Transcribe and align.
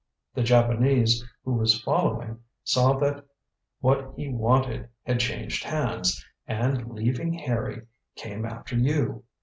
The 0.33 0.41
Japanese 0.41 1.23
who 1.45 1.53
was 1.53 1.79
following 1.79 2.39
saw 2.63 2.97
that 2.97 3.23
what 3.81 4.15
he 4.15 4.29
wanted 4.29 4.89
had 5.03 5.19
changed 5.19 5.63
hands, 5.63 6.25
and 6.47 6.91
leaving 6.91 7.33
Harry, 7.33 7.85
came 8.15 8.43
after 8.43 8.75
you. 8.75 9.25